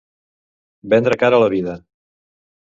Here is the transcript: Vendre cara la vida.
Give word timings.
Vendre 0.93 1.19
cara 1.25 1.43
la 1.45 1.51
vida. 1.55 1.77